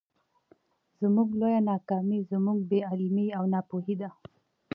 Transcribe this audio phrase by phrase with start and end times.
[1.01, 4.09] زموږ لويه ناکامي زموږ بې علمي او ناپوهي ده.